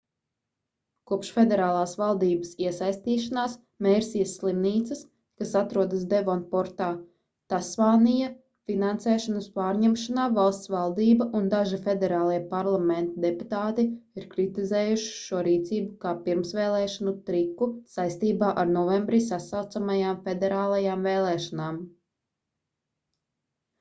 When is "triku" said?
17.29-17.71